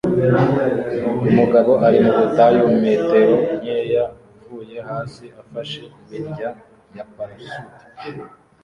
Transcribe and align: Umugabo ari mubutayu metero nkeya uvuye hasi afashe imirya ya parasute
Umugabo 1.29 1.71
ari 1.85 1.97
mubutayu 2.05 2.63
metero 2.83 3.33
nkeya 3.59 4.03
uvuye 4.39 4.77
hasi 4.89 5.25
afashe 5.41 5.81
imirya 6.13 6.49
ya 6.95 7.05
parasute 7.13 7.67